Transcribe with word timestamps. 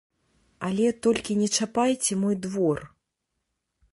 Але 0.67 0.87
толькі 1.07 1.35
не 1.41 1.49
чапайце 1.59 2.13
мой 2.23 2.35
двор! 2.45 2.77